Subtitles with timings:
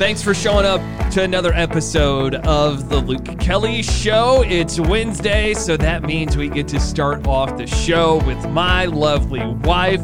[0.00, 4.42] Thanks for showing up to another episode of the Luke Kelly Show.
[4.46, 9.44] It's Wednesday, so that means we get to start off the show with my lovely
[9.46, 10.00] wife.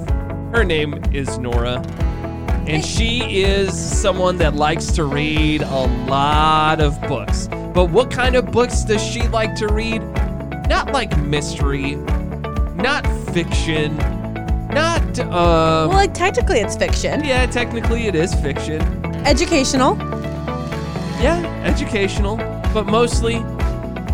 [0.53, 1.79] Her name is Nora,
[2.69, 7.49] and she is someone that likes to read a lot of books.
[7.73, 10.01] But what kind of books does she like to read?
[10.69, 11.95] Not like mystery,
[12.77, 13.97] not fiction,
[14.69, 17.25] not, uh, Well, like technically it's fiction.
[17.25, 19.06] yeah, technically it is fiction.
[19.27, 19.97] Educational.
[21.21, 22.37] Yeah, educational,
[22.73, 23.45] but mostly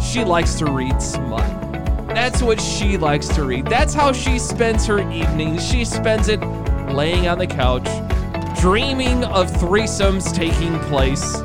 [0.00, 1.46] she likes to read smut.
[2.08, 3.66] That's what she likes to read.
[3.66, 5.68] That's how she spends her evenings.
[5.68, 6.40] She spends it
[6.94, 7.84] laying on the couch,
[8.58, 11.42] dreaming of threesomes taking place.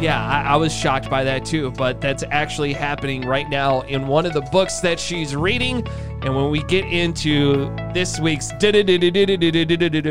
[0.00, 4.06] Yeah, I, I was shocked by that too, but that's actually happening right now in
[4.06, 5.86] one of the books that she's reading.
[6.24, 8.52] And when we get into this week's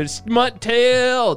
[0.08, 1.34] smut tale,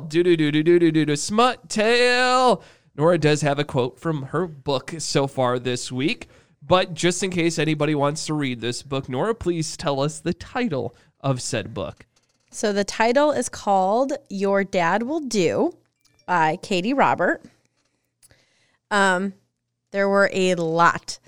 [1.16, 2.64] smut tale,
[2.98, 6.28] Nora does have a quote from her book so far this week.
[6.62, 10.34] But just in case anybody wants to read this book, Nora, please tell us the
[10.34, 12.06] title of said book.
[12.52, 15.78] So the title is called Your Dad Will Do
[16.26, 17.42] by Katee Robert.
[18.92, 19.36] Um,
[19.92, 21.20] there were a lot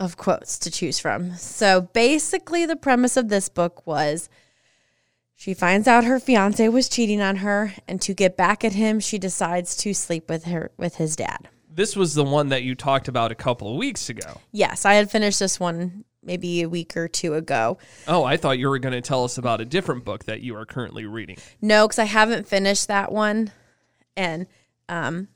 [0.00, 1.36] of quotes to choose from.
[1.36, 4.30] So basically, the premise of this book was
[5.36, 8.98] she finds out her fiance was cheating on her, and to get back at him,
[8.98, 11.48] she decides to sleep with her with his dad.
[11.72, 14.40] This was the one that you talked about a couple of weeks ago.
[14.50, 17.78] Yes, I had finished this one maybe a week or two ago.
[18.08, 20.56] Oh, I thought you were going to tell us about a different book that you
[20.56, 21.36] are currently reading.
[21.62, 23.52] No, because I haven't finished that one,
[24.16, 24.46] and
[24.88, 25.28] um,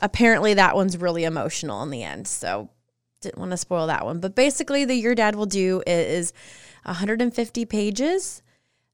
[0.00, 2.26] apparently that one's really emotional in the end.
[2.26, 2.70] So
[3.20, 4.20] didn't want to spoil that one.
[4.20, 6.32] But basically, the Your Dad Will Do is
[6.84, 8.42] 150 pages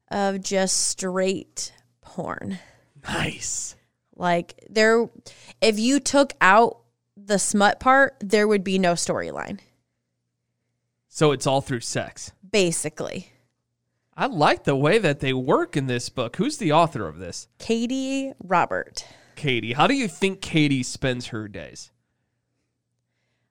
[0.09, 2.59] of just straight porn.
[3.07, 3.75] Nice.
[4.15, 5.09] Like there,
[5.61, 6.79] if you took out
[7.15, 9.59] the smut part, there would be no storyline.
[11.07, 12.31] So it's all through sex.
[12.49, 13.31] Basically,
[14.15, 16.35] I like the way that they work in this book.
[16.37, 17.47] Who's the author of this?
[17.59, 19.05] Katee Robert.
[19.35, 19.73] Katee.
[19.73, 21.91] How do you think Katee spends her days?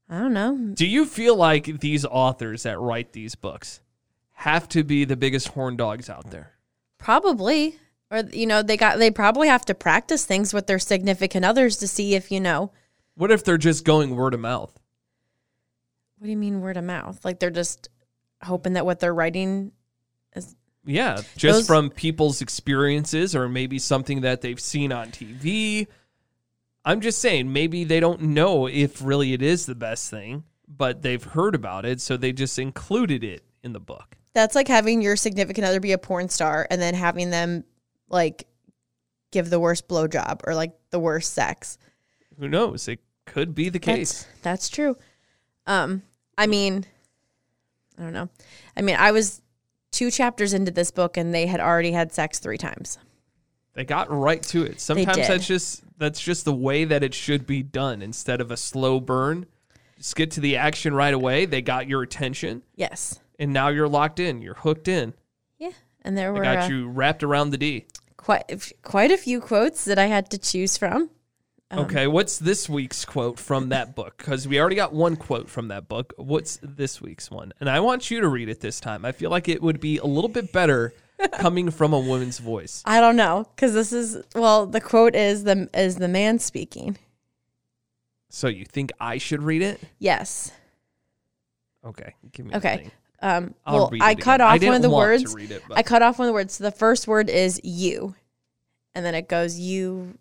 [0.09, 0.57] I don't know.
[0.75, 3.81] Do you feel like these authors that write these books
[4.33, 6.53] have to be the biggest horn dogs out there?
[6.99, 7.79] Probably.
[8.11, 11.77] Or you know, they got they probably have to practice things with their significant others
[11.79, 12.71] to see if, you know,
[13.17, 14.79] What if they're just going word of mouth?
[16.19, 17.25] what do you mean word of mouth?
[17.25, 17.89] Like they're just
[18.43, 19.73] hoping that what they're writing
[20.35, 25.89] is Yeah, just Those- from people's experiences or maybe something that they've seen on TV.
[26.87, 31.03] I'm just saying, maybe they don't know if really it is the best thing, but
[31.03, 34.17] they've heard about it, so they just included it in the book.
[34.33, 37.65] that's like having your significant other be a porn star and then having them
[38.09, 38.47] like
[39.33, 41.77] give the worst blowjob or like the worst sex.
[42.39, 42.87] Who knows?
[42.87, 44.23] It could be the case.
[44.23, 44.97] That's, that's true.
[45.67, 46.03] Um,
[46.39, 46.85] I mean,
[47.99, 48.29] I don't know.
[48.77, 49.43] I mean, I was
[49.91, 52.99] two chapters into this book and they had already had sex three times.
[53.77, 54.81] They got right to it.
[54.81, 58.57] Sometimes that's just that's just the way that it should be done instead of a
[58.57, 59.47] slow burn.
[59.99, 61.45] Just get to the action right away.
[61.47, 63.21] They got your attention, Yes.
[63.39, 64.43] and now you're locked in.
[64.43, 65.15] You're hooked in.
[65.59, 65.71] Yeah.
[66.03, 67.85] And there They were got uh, you wrapped around the D.
[68.17, 71.11] quite quite a few quotes that I had to choose from.
[71.71, 74.17] Um, Okay, what's this week's quote from that book?
[74.19, 76.15] Because we already got one quote from that book.
[76.17, 77.53] What's this week's one?
[77.61, 79.05] And I want you to read it this time.
[79.05, 80.95] I feel like it would be a little bit better
[81.33, 82.83] coming from a woman's voice?
[82.85, 84.67] I don't know because this is well.
[84.67, 86.99] The quote is the is the man speaking.
[88.29, 89.81] So you think I should read it?
[89.99, 90.53] Yes.
[91.85, 92.91] Okay, give me a Okay.
[93.23, 94.47] Um, I'll well, I cut again.
[94.47, 95.35] I off one of the words.
[95.35, 96.55] it, I cut off one of the words.
[96.55, 98.15] So the first word is you,
[98.95, 100.19] and then it goes you.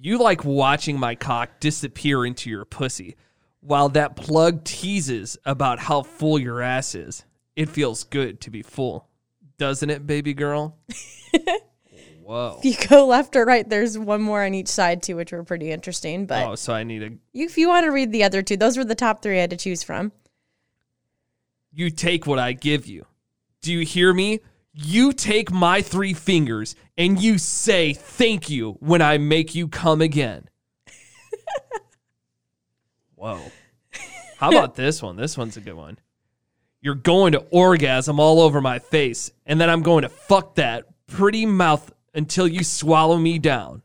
[0.00, 3.16] You like watching my cock disappear into your pussy
[3.60, 7.24] while that plug teases about how full your ass is.
[7.56, 9.08] It feels good to be full,
[9.58, 10.76] doesn't it, baby girl?
[12.22, 12.56] Whoa.
[12.58, 15.42] If you go left or right, there's one more on each side too, which were
[15.44, 16.26] pretty interesting.
[16.26, 17.10] But Oh, so I need a.
[17.32, 19.42] you, if you want to read the other two, those were the top three I
[19.42, 20.12] had to choose from.
[21.72, 23.06] You take what I give you.
[23.60, 24.40] Do you hear me?
[24.72, 30.00] You take my three fingers and you say thank you when I make you come
[30.00, 30.48] again.
[33.16, 33.40] Whoa.
[34.38, 35.16] How about this one?
[35.16, 35.98] This one's a good one.
[36.82, 40.84] You're going to orgasm all over my face, and then I'm going to fuck that
[41.06, 43.82] pretty mouth until you swallow me down.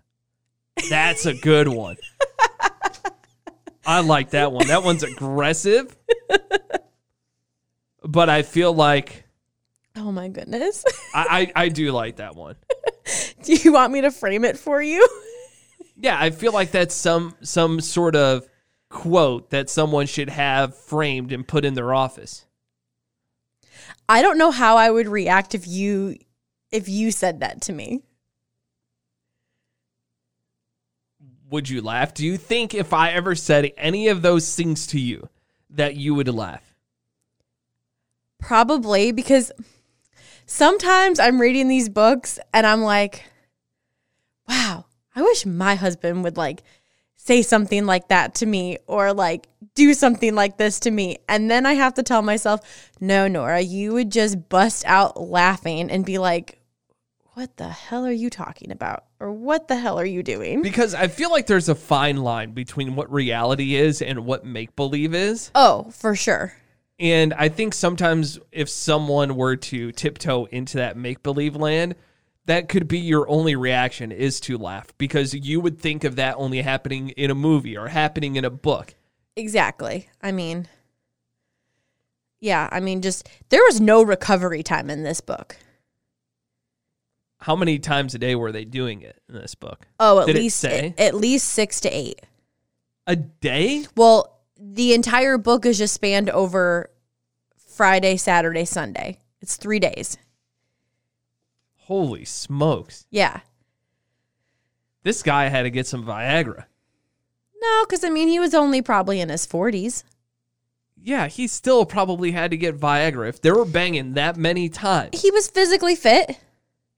[0.90, 1.96] That's a good one.
[3.86, 4.68] I like that one.
[4.68, 5.96] That one's aggressive.
[8.04, 9.26] But I feel like
[9.98, 10.86] Oh my goodness!
[11.14, 12.56] I, I, I do like that one.
[13.44, 15.08] Do you want me to frame it for you?
[15.96, 18.48] Yeah, I feel like that's some some sort of
[18.90, 22.46] quote that someone should have framed and put in their office.
[24.10, 26.18] I don't know how I would react if you
[26.72, 28.02] if you said that to me.
[31.50, 32.14] Would you laugh?
[32.14, 35.30] Do you think if I ever said any of those things to you
[35.70, 36.76] that you would laugh?
[38.40, 39.52] Probably because
[40.46, 43.24] sometimes I'm reading these books and I'm like,
[44.48, 44.86] wow,
[45.16, 46.64] I wish my husband would like
[47.28, 51.18] say something like that to me or like do something like this to me.
[51.28, 55.92] And then I have to tell myself, no, Nora, you would just bust out laughing
[55.92, 56.62] and be like,
[57.34, 59.04] what the hell are you talking about?
[59.20, 60.62] Or what the hell are you doing?
[60.62, 64.76] Because I feel like there's a fine line between what reality is and what make
[64.76, 65.52] believe is.
[65.54, 66.54] Oh, for sure.
[66.98, 71.96] And I think sometimes if someone were to tiptoe into that make believe land,
[72.48, 76.36] that could be your only reaction is to laugh because you would think of that
[76.38, 78.96] only happening in a movie or happening in a book.
[79.36, 80.10] Exactly.
[80.22, 80.68] I mean,
[82.40, 85.58] yeah, I mean, just there was no recovery time in this book.
[87.40, 89.86] How many times a day were they doing it in this book?
[90.00, 92.22] Oh, at Did least at least six to eight.
[93.06, 93.86] A day?
[93.96, 96.90] Well, the entire book is just spanned over
[97.56, 99.20] Friday, Saturday, Sunday.
[99.42, 100.18] It's three days.
[101.88, 103.06] Holy smokes.
[103.10, 103.40] Yeah.
[105.04, 106.66] This guy had to get some Viagra.
[107.62, 110.04] No, because I mean, he was only probably in his forties.
[111.02, 113.30] Yeah, he still probably had to get Viagra.
[113.30, 116.38] If they were banging that many times, He was physically fit.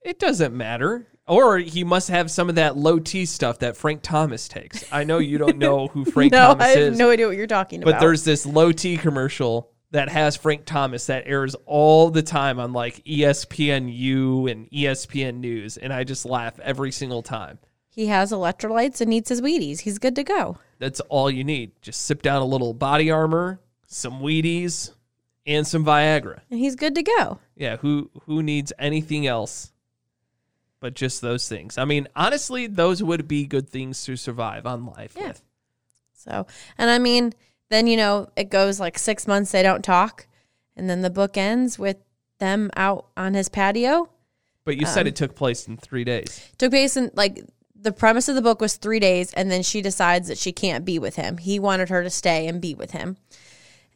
[0.02, 1.06] it doesn't matter.
[1.28, 4.84] Or he must have some of that low T stuff that Frank Thomas takes.
[4.90, 6.40] I know you don't know who Frank Thomas is.
[6.40, 6.98] no, Thomas I have is.
[6.98, 7.92] no idea what you're talking about.
[7.92, 12.60] But there's this low T commercial that has Frank Thomas that airs all the time
[12.60, 17.58] on like ESPN U and ESPN News, and I just laugh every single time.
[17.88, 19.80] he has electrolytes and eats his Wheaties.
[19.80, 20.58] He's good to go.
[20.78, 21.72] That's all you need.
[21.82, 24.92] Just sip down a little body armor, some Wheaties,
[25.46, 26.40] and some Viagra.
[26.50, 27.38] And he's good to go.
[27.56, 29.72] Yeah, who who needs anything else
[30.78, 31.76] but just those things?
[31.76, 35.28] I mean, honestly, those would be good things to survive on life Yeah.
[35.28, 35.42] with.
[36.14, 36.46] So,
[36.78, 37.32] and I mean,
[37.70, 40.26] then, you know, it goes like six months, they don't talk.
[40.76, 41.96] And then the book ends with
[42.38, 44.10] them out on his patio.
[44.64, 46.40] But you Um, said it took place in three days.
[46.58, 49.32] Took place in like the premise of the book was three days.
[49.34, 51.38] And then she decides that she can't be with him.
[51.38, 53.16] He wanted her to stay and be with him.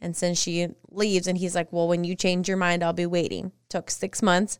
[0.01, 3.05] And since she leaves, and he's like, well, when you change your mind, I'll be
[3.05, 3.51] waiting.
[3.69, 4.59] Took six months.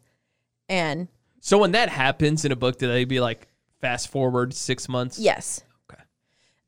[0.70, 1.08] And
[1.42, 3.48] So when that happens in a book, do they be like
[3.82, 5.20] fast forward six months?
[5.20, 5.64] Yes.
[5.92, 6.02] Okay.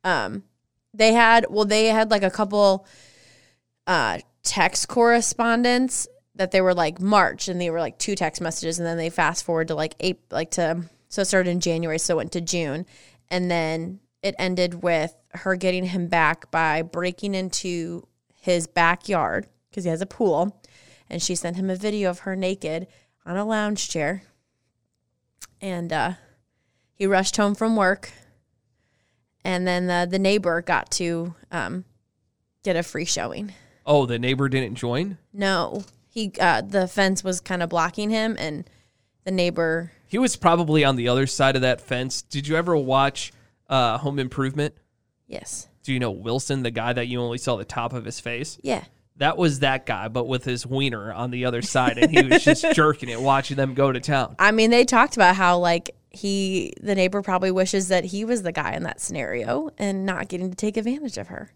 [0.04, 0.44] Um,
[0.98, 2.86] they had well, they had like a couple
[3.86, 8.80] uh text correspondence that they were like March, and they were like two text messages,
[8.80, 12.00] and then they fast forward to like eight, like to so it started in January,
[12.00, 12.86] so it went to June,
[13.30, 19.84] and then it ended with her getting him back by breaking into his backyard because
[19.84, 20.60] he has a pool,
[21.10, 22.88] and she sent him a video of her naked
[23.26, 24.24] on a lounge chair,
[25.62, 26.14] and uh,
[26.94, 28.12] he rushed home from work
[29.48, 31.86] and then the, the neighbor got to um,
[32.64, 33.54] get a free showing.
[33.86, 35.18] Oh, the neighbor didn't join?
[35.32, 38.70] No, he uh, the fence was kind of blocking him, and
[39.24, 39.94] the neighbor.
[40.06, 42.22] He was probably on the other side of that fence.
[42.22, 43.32] Did you ever watch
[43.70, 44.76] uh, Home Improvement?
[45.28, 48.20] Yes, Do you know Wilson, the guy that you only saw the top of his
[48.20, 48.58] face?
[48.62, 48.84] yeah,
[49.18, 52.44] That was that guy, but with his wiener on the other side, and he was
[52.44, 54.36] just jerking it, watching them go to town.
[54.40, 58.44] I mean, they talked about how like he, the neighbor, probably wishes that he was
[58.44, 61.52] the guy in that scenario and not getting to take advantage of her.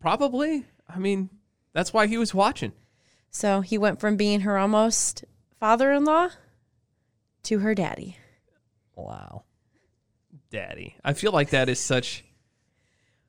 [0.00, 0.64] Probably.
[0.88, 1.30] I mean,
[1.72, 2.72] that's why he was watching.
[3.30, 5.24] So he went from being her almost
[5.60, 6.30] father-in-law
[7.44, 8.16] to her daddy.
[8.94, 9.44] Wow.
[10.50, 10.96] Daddy.
[11.04, 12.24] I feel like that is such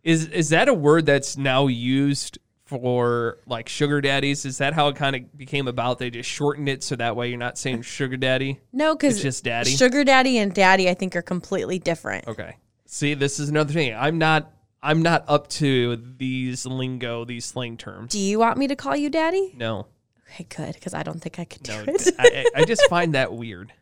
[0.03, 2.37] is is that a word that's now used
[2.67, 4.45] for like sugar daddies?
[4.45, 5.99] Is that how it kind of became about?
[5.99, 8.59] They just shortened it so that way you're not saying sugar daddy.
[8.71, 9.71] No, because It's just daddy?
[9.71, 12.27] Sugar daddy and daddy, I think, are completely different.
[12.27, 12.57] Okay.
[12.85, 13.93] See, this is another thing.
[13.95, 18.11] I'm not I'm not up to these lingo, these slang terms.
[18.11, 19.53] Do you want me to call you daddy?
[19.57, 19.87] No.
[20.29, 21.93] Okay, good, because I don't think I could do No.
[21.93, 22.09] it.
[22.19, 23.73] I, I I just find that weird.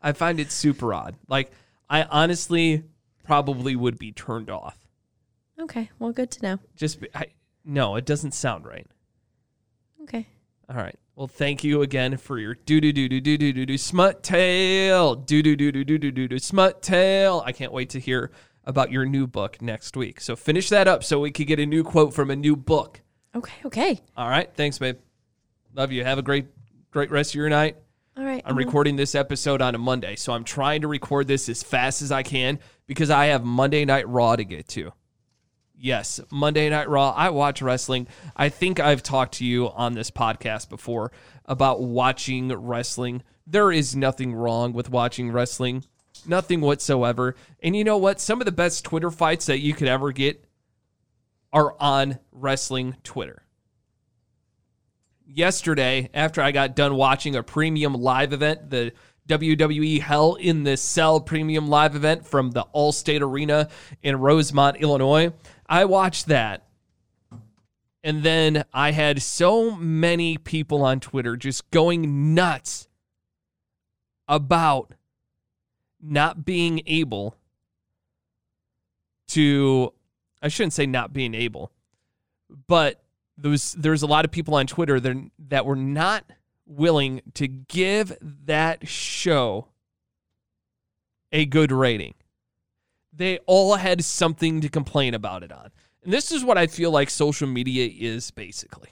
[0.00, 1.16] I find it super odd.
[1.26, 1.50] Like
[1.90, 2.84] I honestly
[3.24, 4.78] probably would be turned off.
[5.58, 6.58] okay, well, good to know.
[6.76, 7.26] Just I,
[7.66, 8.86] no, it doesn't sound right.
[10.02, 10.26] Okay.
[10.68, 10.96] All right.
[11.16, 14.22] Well, thank you again for your do do do do do do do do smut
[14.22, 17.42] tale do do do do do do do do smut tale.
[17.44, 18.30] I can't wait to hear
[18.64, 20.20] about your new book next week.
[20.20, 23.00] So finish that up so we could get a new quote from a new book.
[23.34, 24.00] Okay, okay.
[24.16, 24.50] All right.
[24.54, 24.98] Thanks, babe.
[25.74, 26.04] Love you.
[26.04, 26.46] Have a great
[26.90, 27.76] great rest of your night.
[28.16, 28.42] All right.
[28.46, 32.00] I'm recording this episode on a Monday, so I'm trying to record this as fast
[32.00, 34.92] as I can because I have Monday Night Raw to get to.
[35.78, 37.10] Yes, Monday Night Raw.
[37.10, 38.08] I watch wrestling.
[38.34, 41.12] I think I've talked to you on this podcast before
[41.44, 43.22] about watching wrestling.
[43.46, 45.84] There is nothing wrong with watching wrestling,
[46.26, 47.36] nothing whatsoever.
[47.62, 48.20] And you know what?
[48.20, 50.44] Some of the best Twitter fights that you could ever get
[51.52, 53.46] are on wrestling Twitter
[55.26, 58.92] yesterday after I got done watching a premium live event, the
[59.28, 63.68] WWE Hell in the Cell premium live event from the Allstate Arena
[64.02, 65.32] in Rosemont, Illinois.
[65.68, 66.62] I watched that.
[68.04, 72.86] And then I had so many people on Twitter just going nuts
[74.28, 74.94] about
[76.00, 77.36] not being able
[79.28, 79.92] to
[80.40, 81.72] I shouldn't say not being able,
[82.68, 83.02] but
[83.36, 86.24] there was there's a lot of people on Twitter that that were not
[86.66, 89.68] willing to give that show
[91.32, 92.14] a good rating.
[93.16, 95.70] They all had something to complain about it on.
[96.04, 98.90] And this is what I feel like social media is basically.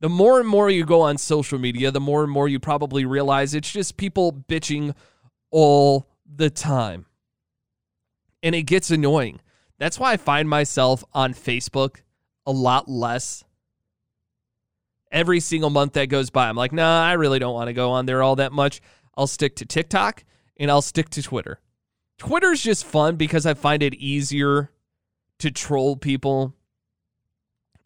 [0.00, 3.04] The more and more you go on social media, the more and more you probably
[3.04, 4.94] realize it's just people bitching
[5.50, 7.06] all the time.
[8.42, 9.40] And it gets annoying.
[9.78, 12.00] That's why I find myself on Facebook
[12.46, 13.44] a lot less.
[15.12, 17.90] Every single month that goes by, I'm like, nah, I really don't want to go
[17.90, 18.80] on there all that much.
[19.14, 20.24] I'll stick to TikTok
[20.56, 21.60] and I'll stick to Twitter.
[22.20, 24.70] Twitter's just fun because I find it easier
[25.38, 26.54] to troll people.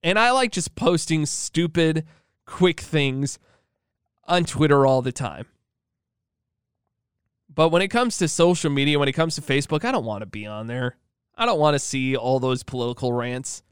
[0.03, 2.05] And I like just posting stupid,
[2.45, 3.39] quick things
[4.25, 5.47] on Twitter all the time.
[7.49, 10.23] But when it comes to social media, when it comes to Facebook, I don't want
[10.23, 10.97] to be on there.
[11.37, 13.63] I don't want to see all those political rants.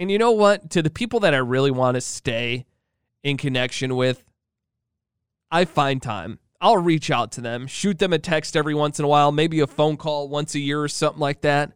[0.00, 0.70] And you know what?
[0.70, 2.66] To the people that I really want to stay
[3.22, 4.24] in connection with,
[5.52, 6.40] I find time.
[6.66, 9.60] I'll reach out to them, shoot them a text every once in a while, maybe
[9.60, 11.70] a phone call once a year or something like that.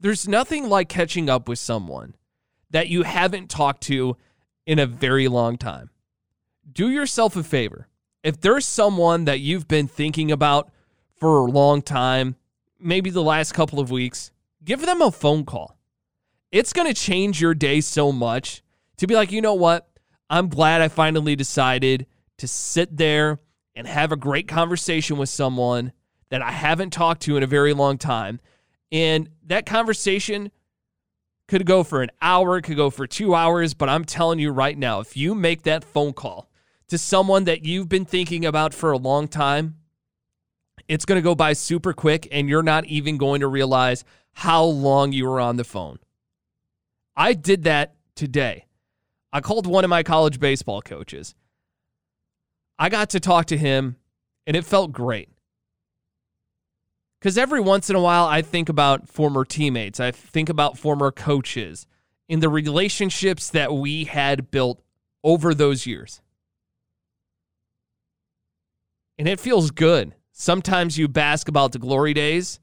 [0.00, 2.14] There's nothing like catching up with someone
[2.70, 4.16] that you haven't talked to
[4.64, 5.90] in a very long time.
[6.72, 7.88] Do yourself a favor.
[8.22, 10.72] If there's someone that you've been thinking about
[11.18, 12.36] for a long time,
[12.78, 14.30] maybe the last couple of weeks,
[14.64, 15.76] give them a phone call.
[16.50, 18.62] It's going to change your day so much
[18.96, 19.90] to be like, you know what?
[20.30, 22.06] I'm glad I finally decided
[22.38, 23.38] to sit there
[23.80, 25.90] and have a great conversation with someone
[26.28, 28.38] that I haven't talked to in a very long time.
[28.92, 30.50] And that conversation
[31.48, 34.76] could go for an hour, could go for two hours, but I'm telling you right
[34.76, 36.50] now, if you make that phone call
[36.88, 39.76] to someone that you've been thinking about for a long time,
[40.86, 44.62] it's going to go by super quick and you're not even going to realize how
[44.62, 46.00] long you were on the phone.
[47.16, 48.66] I did that today.
[49.32, 51.34] I called one of my college baseball coaches.
[52.80, 53.96] I got to talk to him
[54.46, 55.28] and it felt great.
[57.20, 61.12] Because every once in a while, I think about former teammates, I think about former
[61.12, 61.86] coaches
[62.26, 64.82] in the relationships that we had built
[65.22, 66.22] over those years.
[69.18, 70.14] And it feels good.
[70.32, 72.60] Sometimes you bask about the glory days.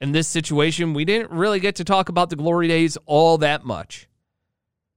[0.00, 3.66] In this situation, we didn't really get to talk about the glory days all that
[3.66, 4.08] much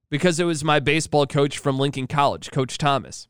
[0.09, 3.27] because it was my baseball coach from Lincoln College, Coach Thomas.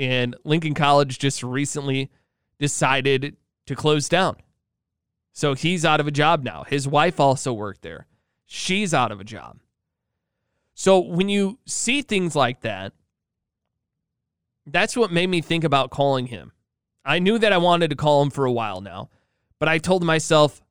[0.00, 2.10] And Lincoln College just recently
[2.58, 4.36] decided to close down.
[5.34, 6.64] So he's out of a job now.
[6.66, 8.06] His wife also worked there.
[8.46, 9.58] She's out of a job.
[10.72, 12.94] So when you see things like that,
[14.64, 16.52] that's what made me think about calling him.
[17.04, 19.10] I knew that I wanted to call him for a while now,
[19.58, 20.62] but I told myself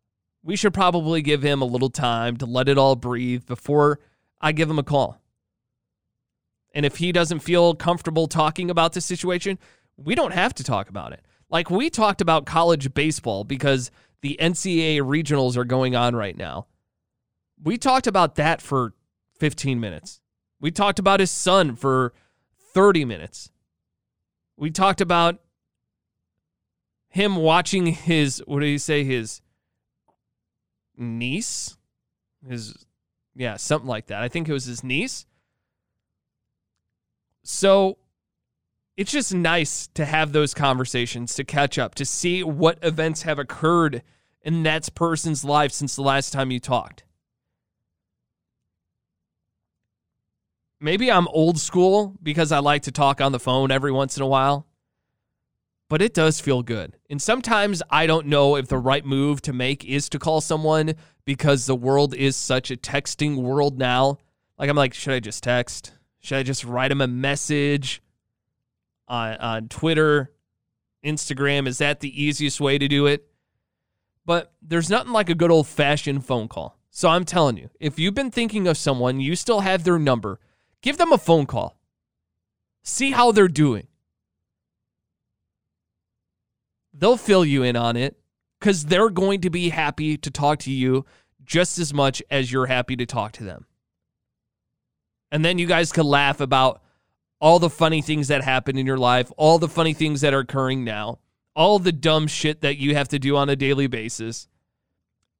[0.41, 3.99] we should probably give him a little time to let it all breathe before
[4.41, 5.21] I give him a call.
[6.73, 9.57] And if he doesn't feel comfortable talking about this situation,
[9.97, 11.25] we don't have to talk about it.
[11.49, 16.67] Like we talked about college baseball because the NCAA regionals are going on right now.
[17.61, 18.93] We talked about that for
[19.39, 20.21] 15 minutes.
[20.59, 22.13] We talked about his son for
[22.73, 23.49] 30 minutes.
[24.57, 25.39] We talked about
[27.07, 29.41] him watching his, what did he say, his
[30.97, 31.77] niece?
[32.47, 32.85] His,
[33.35, 34.21] yeah, something like that.
[34.21, 35.25] I think it was his niece.
[37.51, 37.97] So
[38.95, 43.39] it's just nice to have those conversations, to catch up, to see what events have
[43.39, 44.03] occurred
[44.43, 47.05] in that person's life since the last time you talked.
[50.79, 54.21] Maybe I'm old school because I like to talk on the phone every once in
[54.21, 54.67] a while,
[55.89, 56.97] but it does feel good.
[57.09, 60.93] And sometimes I don't know if the right move to make is to call someone
[61.25, 64.19] because the world is such a texting world now.
[64.59, 65.93] Like, I'm like, should I just text?
[66.19, 68.01] Should I just write him a message
[69.07, 70.31] on, on Twitter,
[71.03, 71.67] Instagram?
[71.67, 73.27] Is that the easiest way to do it?
[74.25, 76.77] But there's nothing like a good old fashioned phone call.
[76.91, 80.39] So I'm telling you, if you've been thinking of someone, you still have their number,
[80.81, 81.79] give them a phone call.
[82.83, 83.87] See how they're doing.
[86.93, 88.19] They'll fill you in on it
[88.59, 91.05] because they're going to be happy to talk to you
[91.45, 93.65] just as much as you're happy to talk to them.
[95.31, 96.81] And then you guys could laugh about
[97.39, 100.39] all the funny things that happen in your life, all the funny things that are
[100.39, 101.19] occurring now,
[101.55, 104.47] all the dumb shit that you have to do on a daily basis.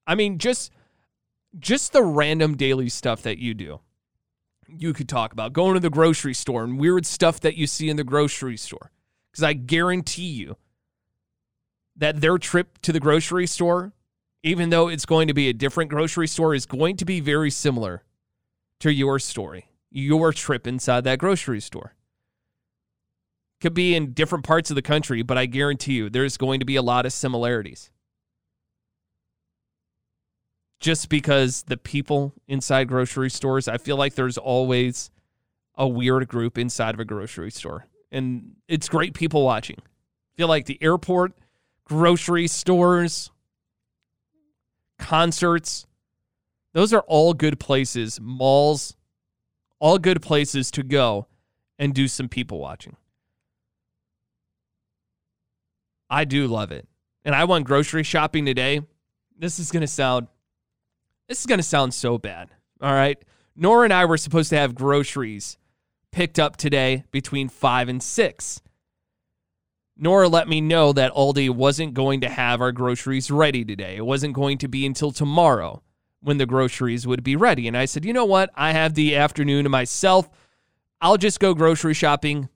[0.08, 0.72] I mean, just
[1.58, 3.80] just the random daily stuff that you do.
[4.68, 7.90] You could talk about going to the grocery store and weird stuff that you see
[7.90, 8.92] in the grocery store.
[9.34, 10.58] Cuz I guarantee you
[11.96, 13.94] that their trip to the grocery store,
[14.44, 17.50] even though it's going to be a different grocery store, is going to be very
[17.50, 18.04] similar
[18.80, 21.96] to your story your trip inside that grocery store.
[23.62, 26.66] Could be in different parts of the country, but I guarantee you there's going to
[26.66, 27.92] be a lot of similarities.
[30.80, 35.12] Just because the people inside grocery stores, I feel like there's always
[35.76, 37.88] a weird group inside of a grocery store.
[38.12, 39.78] And it's great people watching.
[39.80, 41.34] I feel like the airport,
[41.84, 43.30] grocery stores,
[44.98, 45.86] concerts,
[46.74, 48.20] those are all good places.
[48.22, 48.96] Malls,
[49.80, 51.28] all good places to go
[51.78, 52.96] and do some people watching.
[56.10, 56.88] I do love it.
[57.24, 58.82] And I went grocery shopping today.
[59.38, 60.28] This is going to sound
[61.28, 62.50] this is going to sound so bad.
[62.82, 63.24] All right.
[63.56, 65.58] Nora and I were supposed to have groceries
[66.12, 68.62] picked up today between 5 and 6.
[69.96, 73.98] Nora let me know that Aldi wasn't going to have our groceries ready today.
[73.98, 75.84] It wasn't going to be until tomorrow
[76.22, 77.68] when the groceries would be ready.
[77.68, 78.50] And I said, you know what?
[78.56, 80.30] I have the afternoon to myself.
[81.02, 82.50] I'll just go grocery shopping.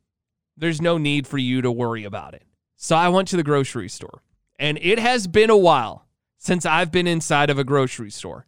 [0.58, 2.44] There's no need for you to worry about it.
[2.76, 4.22] So I went to the grocery store.
[4.60, 6.06] And it has been a while
[6.38, 8.46] since I've been inside of a grocery store.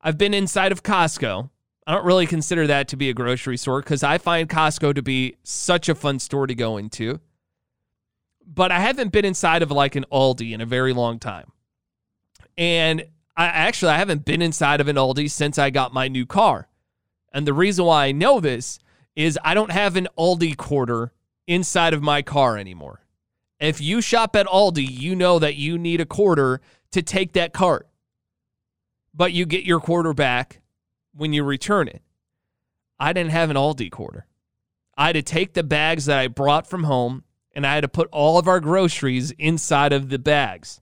[0.00, 1.50] I've been inside of Costco.
[1.86, 5.02] I don't really consider that to be a grocery store because I find Costco to
[5.02, 7.20] be such a fun store to go into.
[8.46, 11.50] But I haven't been inside of like an Aldi in a very long time.
[12.56, 13.06] And
[13.36, 16.68] I actually I haven't been inside of an Aldi since I got my new car.
[17.32, 18.78] And the reason why I know this
[19.14, 21.12] is I don't have an Aldi quarter
[21.46, 23.02] inside of my car anymore.
[23.60, 26.60] If you shop at Aldi, you know that you need a quarter
[26.92, 27.88] to take that cart.
[29.14, 30.60] But you get your quarter back
[31.14, 32.02] when you return it.
[32.98, 34.26] I didn't have an Aldi quarter.
[34.96, 37.88] I had to take the bags that I brought from home and I had to
[37.88, 40.80] put all of our groceries inside of the bags.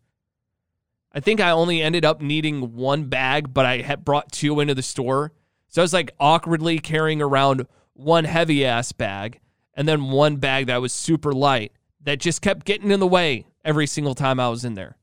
[1.14, 4.74] I think I only ended up needing one bag, but I had brought two into
[4.74, 5.32] the store.
[5.68, 9.40] So I was like awkwardly carrying around one heavy ass bag
[9.74, 11.72] and then one bag that was super light
[12.02, 14.96] that just kept getting in the way every single time I was in there.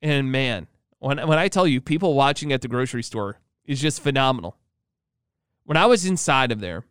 [0.00, 0.66] And man,
[0.98, 4.56] when when I tell you people watching at the grocery store is just phenomenal.
[5.64, 6.84] When I was inside of there,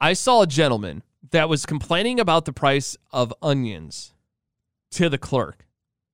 [0.00, 4.14] I saw a gentleman that was complaining about the price of onions
[4.92, 5.66] to the clerk.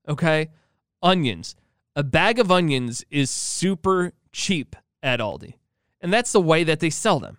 [0.09, 0.51] Okay?
[1.03, 1.57] Onions.
[1.97, 5.55] A bag of onions is super cheap at Aldi.
[6.01, 7.39] And that's the way that they sell them.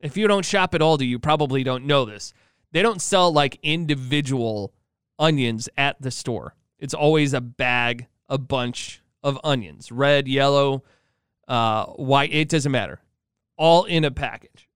[0.00, 2.32] If you don't shop at Aldi, you probably don't know this.
[2.72, 4.72] They don't sell like individual
[5.18, 6.54] onions at the store.
[6.78, 10.84] It's always a bag, a bunch of onions red, yellow,
[11.48, 12.32] uh, white.
[12.32, 13.00] It doesn't matter.
[13.56, 14.68] All in a package.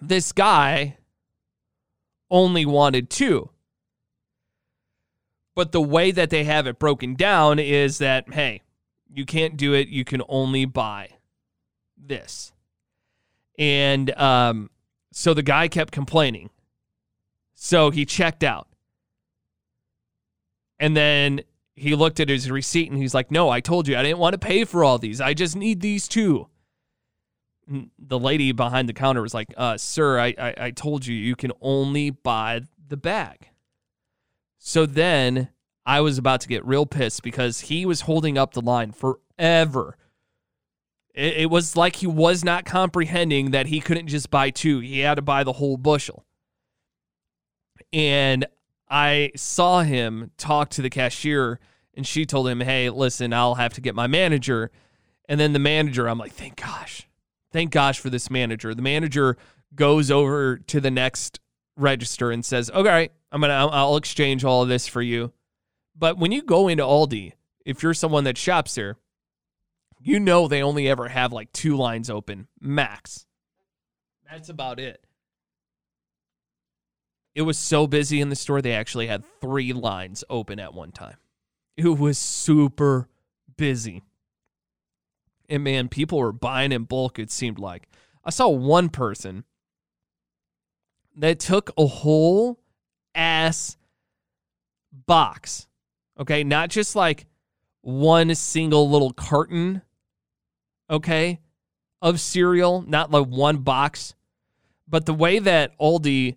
[0.00, 0.96] This guy
[2.30, 3.50] only wanted two.
[5.56, 8.60] But the way that they have it broken down is that, hey,
[9.12, 9.88] you can't do it.
[9.88, 11.08] You can only buy
[11.96, 12.52] this.
[13.58, 14.70] And um,
[15.12, 16.50] so the guy kept complaining.
[17.54, 18.68] So he checked out.
[20.78, 21.40] And then
[21.74, 24.34] he looked at his receipt and he's like, No, I told you I didn't want
[24.34, 25.22] to pay for all these.
[25.22, 26.48] I just need these two.
[27.66, 31.14] And the lady behind the counter was like, uh, Sir, I, I, I told you
[31.14, 33.48] you can only buy the bag.
[34.68, 35.50] So then
[35.86, 39.96] I was about to get real pissed because he was holding up the line forever.
[41.14, 44.98] It, it was like he was not comprehending that he couldn't just buy two, he
[44.98, 46.24] had to buy the whole bushel.
[47.92, 48.44] And
[48.90, 51.60] I saw him talk to the cashier,
[51.94, 54.72] and she told him, Hey, listen, I'll have to get my manager.
[55.28, 57.08] And then the manager, I'm like, Thank gosh.
[57.52, 58.74] Thank gosh for this manager.
[58.74, 59.36] The manager
[59.76, 61.38] goes over to the next
[61.76, 65.30] register and says, Okay, I'm gonna I'll exchange all of this for you.
[65.94, 67.34] But when you go into Aldi,
[67.66, 68.96] if you're someone that shops there,
[70.00, 73.26] you know they only ever have like two lines open, max.
[74.30, 75.04] That's about it.
[77.34, 80.90] It was so busy in the store, they actually had three lines open at one
[80.90, 81.18] time.
[81.76, 83.06] It was super
[83.58, 84.02] busy.
[85.50, 87.86] And man, people were buying in bulk, it seemed like.
[88.24, 89.44] I saw one person
[91.14, 92.60] that took a whole
[93.16, 93.76] ass
[95.06, 95.66] box.
[96.20, 96.44] Okay.
[96.44, 97.26] Not just like
[97.80, 99.82] one single little carton,
[100.90, 101.40] okay,
[102.02, 104.14] of cereal, not like one box.
[104.88, 106.36] But the way that Aldi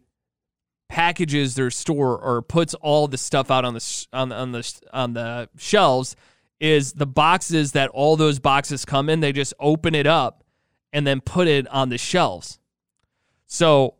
[0.88, 4.82] packages their store or puts all the stuff out on the on the on the
[4.92, 6.16] on the shelves
[6.60, 10.44] is the boxes that all those boxes come in, they just open it up
[10.92, 12.60] and then put it on the shelves.
[13.46, 13.96] So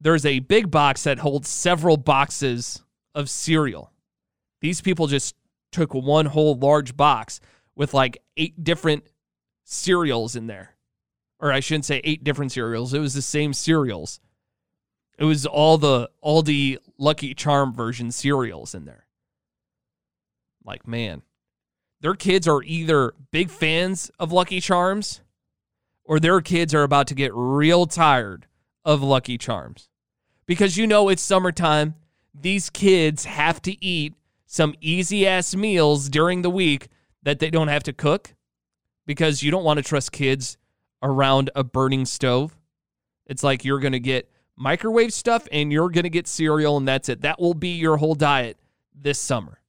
[0.00, 2.82] there's a big box that holds several boxes
[3.14, 3.92] of cereal.
[4.60, 5.34] These people just
[5.72, 7.40] took one whole large box
[7.74, 9.04] with like eight different
[9.64, 10.76] cereals in there.
[11.38, 14.20] Or I shouldn't say eight different cereals, it was the same cereals.
[15.18, 19.06] It was all the Aldi Lucky Charm version cereals in there.
[20.64, 21.22] Like, man,
[22.00, 25.20] their kids are either big fans of Lucky Charms
[26.04, 28.46] or their kids are about to get real tired
[28.84, 29.89] of Lucky Charms.
[30.46, 31.94] Because you know it's summertime.
[32.34, 34.14] These kids have to eat
[34.46, 36.88] some easy ass meals during the week
[37.22, 38.34] that they don't have to cook
[39.06, 40.56] because you don't want to trust kids
[41.02, 42.56] around a burning stove.
[43.26, 46.86] It's like you're going to get microwave stuff and you're going to get cereal and
[46.86, 47.22] that's it.
[47.22, 48.58] That will be your whole diet
[48.94, 49.60] this summer.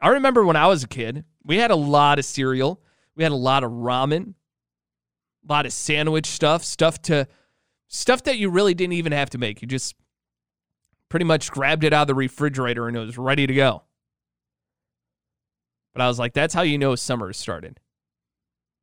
[0.00, 2.80] I remember when I was a kid, we had a lot of cereal.
[3.14, 4.34] We had a lot of ramen,
[5.48, 7.28] a lot of sandwich stuff, stuff to
[7.88, 9.62] stuff that you really didn't even have to make.
[9.62, 9.94] You just
[11.08, 13.82] pretty much grabbed it out of the refrigerator and it was ready to go.
[15.92, 17.80] But I was like, that's how you know summer started.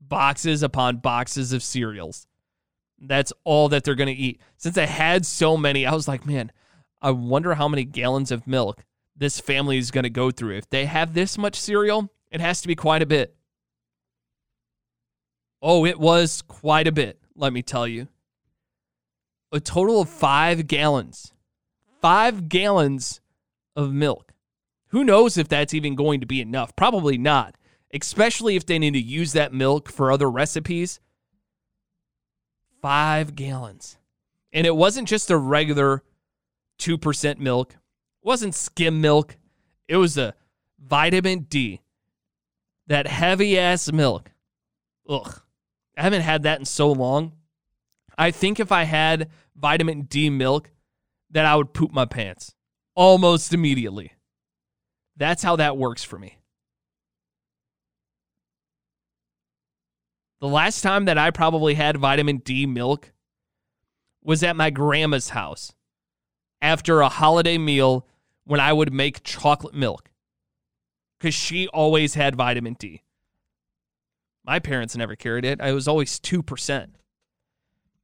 [0.02, 2.28] Boxes upon boxes of cereals.
[3.00, 4.42] That's all that they're going to eat.
[4.58, 6.52] Since I had so many, I was like, man,
[7.02, 8.84] I wonder how many gallons of milk
[9.16, 10.58] this family is going to go through.
[10.58, 13.36] If they have this much cereal, it has to be quite a bit.
[15.62, 18.08] Oh, it was quite a bit, let me tell you.
[19.54, 21.32] A total of five gallons.
[22.02, 23.22] Five gallons
[23.76, 24.34] of milk.
[24.88, 26.76] Who knows if that's even going to be enough?
[26.76, 27.56] Probably not,
[27.94, 31.00] especially if they need to use that milk for other recipes
[32.84, 33.98] five gallons.
[34.52, 36.04] And it wasn't just a regular
[36.80, 39.38] 2% milk, it wasn't skim milk.
[39.88, 40.34] It was a
[40.80, 41.82] vitamin D,
[42.88, 44.32] that heavy ass milk.
[45.10, 45.42] Ugh.
[45.98, 47.34] I haven't had that in so long.
[48.18, 50.72] I think if I had vitamin D milk,
[51.32, 52.54] that I would poop my pants
[52.96, 54.14] almost immediately.
[55.16, 56.38] That's how that works for me.
[60.42, 63.14] The last time that I probably had vitamin D milk
[64.24, 65.74] was at my grandma's house
[66.62, 68.08] after a holiday meal
[68.44, 70.10] when I would make chocolate milk
[71.18, 73.04] because she always had vitamin D.
[74.46, 75.62] My parents never carried it.
[75.62, 76.88] I was always 2%.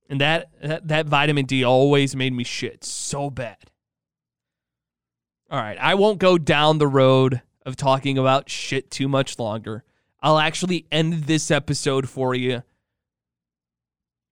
[0.09, 3.57] And that, that, that vitamin D always made me shit so bad.
[5.51, 9.83] All right, I won't go down the road of talking about shit too much longer.
[10.21, 12.63] I'll actually end this episode for you.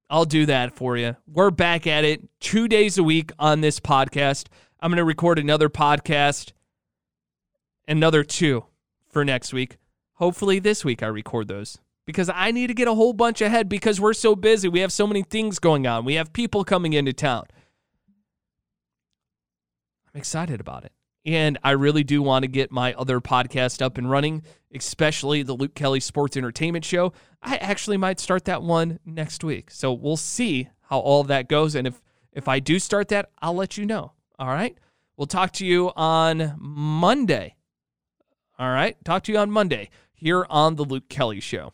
[0.09, 1.15] I'll do that for you.
[1.27, 4.47] We're back at it two days a week on this podcast.
[4.79, 6.53] I'm going to record another podcast,
[7.87, 8.65] another two
[9.09, 9.77] for next week.
[10.13, 11.79] Hopefully, this week I record those.
[12.07, 14.69] Because I need to get a whole bunch ahead because we're so busy.
[14.69, 16.05] We have so many things going on.
[16.05, 17.43] We have people coming into town.
[20.11, 20.93] I'm excited about it.
[21.25, 24.43] And I really do want to get my other podcast up and running,
[24.73, 27.11] especially the Luke Kelly Sports Entertainment Show.
[27.43, 29.69] I actually might start that one next week.
[29.69, 31.75] So we'll see how all that goes.
[31.75, 34.13] And if if I do start that, I'll let you know.
[34.39, 34.77] All right.
[35.17, 37.55] We'll talk to you on Monday.
[38.57, 38.95] All right.
[39.03, 41.73] Talk to you on Monday here on the Luke Kelly Show.